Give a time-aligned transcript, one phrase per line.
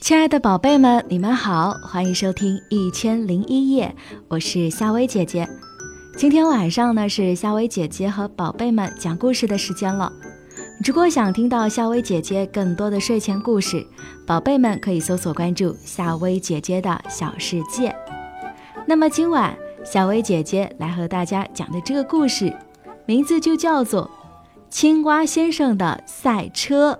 [0.00, 3.94] 亲爱的宝贝们，你们好，欢迎收听《一千零一夜》，
[4.28, 5.46] 我是夏薇姐姐。
[6.16, 10.10] 今天晚上呢，是夏薇姐姐和宝贝们讲故事的时间了。
[10.84, 13.86] 如果想听到夏薇姐姐更多的睡前故事，
[14.26, 17.94] 宝贝们可以搜索关注夏薇姐姐的小世界。
[18.86, 19.54] 那么今晚，
[19.84, 22.56] 夏薇姐姐来和大家讲的这个故事，
[23.04, 24.04] 名字就叫做
[24.70, 26.94] 《青蛙先生的赛车》。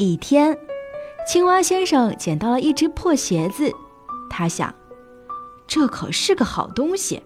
[0.00, 0.56] 一天，
[1.26, 3.72] 青蛙先生捡到了一只破鞋子，
[4.30, 4.72] 他想，
[5.66, 7.20] 这可是个好东西，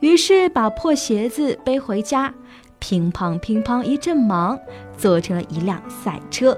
[0.00, 2.34] 于是把破鞋子背回家，
[2.80, 4.60] 乒乓乒乓一阵忙，
[4.98, 6.54] 做成了一辆赛车。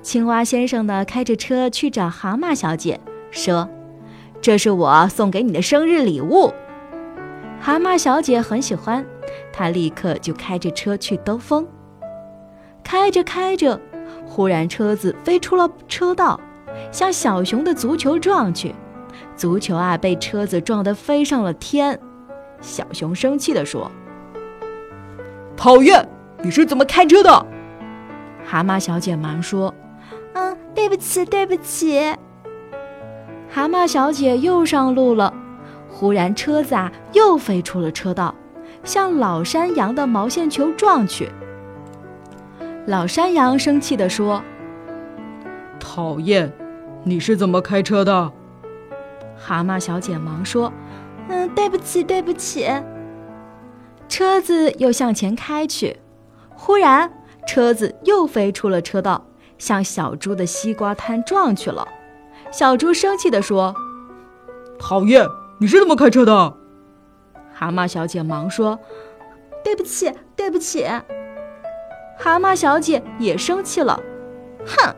[0.00, 2.98] 青蛙先生呢，开着车去找蛤蟆小姐，
[3.30, 3.68] 说
[4.40, 6.50] ：“这是我送给你的生日礼物。”
[7.60, 9.04] 蛤蟆小姐很喜欢，
[9.52, 11.68] 她立刻就开着车去兜风。
[12.82, 13.78] 开着开着。
[14.26, 16.38] 忽然，车子飞出了车道，
[16.90, 18.74] 向小熊的足球撞去。
[19.34, 21.98] 足球啊，被车子撞得飞上了天。
[22.60, 23.90] 小熊生气地说
[25.56, 26.06] ：“讨厌，
[26.42, 27.46] 你是怎么开车的？”
[28.44, 29.72] 蛤蟆小姐忙说
[30.34, 32.14] ：“嗯，对不起，对不起。”
[33.48, 35.32] 蛤蟆小姐又上路了。
[35.88, 38.34] 忽然，车子啊，又飞出了车道，
[38.84, 41.30] 向老山羊的毛线球撞去。
[42.86, 44.40] 老山羊生气地说
[45.80, 46.52] ：“讨厌，
[47.02, 48.32] 你是怎么开车的？”
[49.36, 50.72] 蛤蟆小姐忙说
[51.28, 52.68] ：“嗯，对不起，对不起。”
[54.08, 55.96] 车子又向前开去，
[56.54, 57.12] 忽然
[57.44, 59.26] 车子又飞出了车道，
[59.58, 61.88] 向小猪的西瓜摊撞去了。
[62.52, 63.74] 小猪生气地说
[64.78, 65.26] ：“讨厌，
[65.58, 66.56] 你是怎么开车的？”
[67.52, 68.78] 蛤蟆小姐忙说
[69.64, 70.86] ：“对不起，对不起。”
[72.18, 74.00] 蛤蟆小姐也生气了，
[74.66, 74.94] 哼，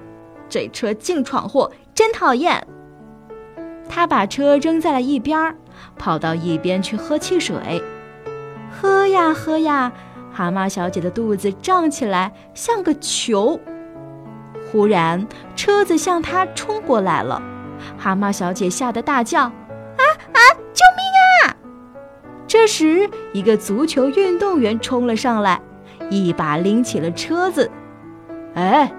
[0.49, 2.67] 这车净闯祸，真讨厌。
[3.89, 5.57] 她把车扔在了一边，
[5.99, 7.83] 跑到一边去喝汽水。
[8.71, 9.91] 喝呀喝呀，
[10.33, 13.59] 蛤蟆小姐的肚子胀起来，像个球。
[14.71, 15.27] 忽然，
[15.57, 17.43] 车子向她冲过来了，
[17.97, 20.03] 蛤蟆小姐吓得大叫：“啊
[20.33, 20.39] 啊，
[20.73, 21.57] 救命啊！”
[22.47, 25.61] 这时，一个足球运动员冲了上来。
[26.11, 27.71] 一把拎起了车子，
[28.55, 28.93] 哎，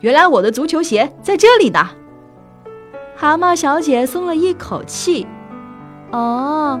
[0.00, 1.86] 原来我的足球鞋在这里呢！
[3.16, 5.26] 蛤蟆小姐松了一口气。
[6.10, 6.80] 哦，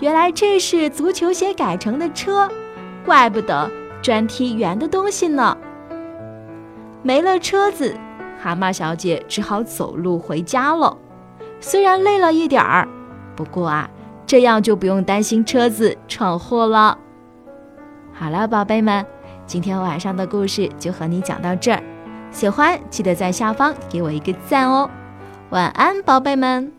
[0.00, 2.48] 原来这是足球鞋改成的车，
[3.04, 5.56] 怪不得专踢圆的东西呢。
[7.02, 7.94] 没了车子，
[8.42, 10.96] 蛤蟆小姐只好走路回家了。
[11.60, 12.88] 虽然累了一点儿，
[13.36, 13.88] 不过啊，
[14.26, 16.98] 这样就不用担心车子闯祸了。
[18.12, 19.06] 好了，宝贝们。
[19.48, 21.82] 今天晚上的故事就和你讲到这儿，
[22.30, 24.90] 喜欢记得在下方给我一个赞哦，
[25.48, 26.77] 晚安，宝贝们。